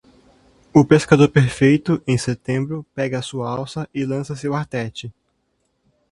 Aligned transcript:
O 0.73 0.83
pescador 0.83 1.27
perfeito, 1.29 2.01
em 2.07 2.17
setembro, 2.17 2.83
pega 2.95 3.21
sua 3.21 3.47
alça 3.51 3.87
e 3.93 4.03
lança 4.03 4.35
seu 4.35 4.55
artete. 4.55 5.13